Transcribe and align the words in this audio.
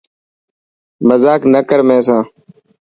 مزاڪ 1.07 1.41
نه 1.53 1.59
ڪر 1.69 1.79
مين 1.87 2.01
سان. 2.07 2.21